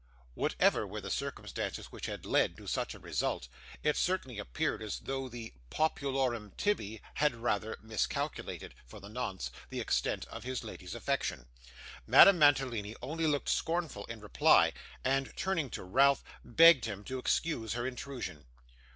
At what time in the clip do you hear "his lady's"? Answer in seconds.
10.43-10.95